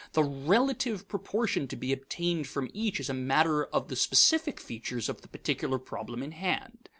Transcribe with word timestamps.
The 0.13 0.23
relative 0.23 1.07
proportion 1.07 1.67
to 1.67 1.75
be 1.75 1.93
obtained 1.93 2.47
from 2.47 2.71
each 2.73 2.99
is 2.99 3.07
a 3.07 3.13
matter 3.13 3.65
of 3.65 3.87
the 3.87 3.95
specific 3.95 4.59
features 4.59 5.07
of 5.09 5.21
the 5.21 5.27
particular 5.27 5.77
problem 5.77 6.23
in 6.23 6.31
hand. 6.31 6.89